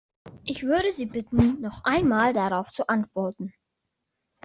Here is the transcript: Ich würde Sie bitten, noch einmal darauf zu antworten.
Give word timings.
Ich 0.45 0.63
würde 0.63 0.91
Sie 0.91 1.05
bitten, 1.05 1.61
noch 1.61 1.83
einmal 1.83 2.33
darauf 2.33 2.71
zu 2.71 2.87
antworten. 2.89 3.53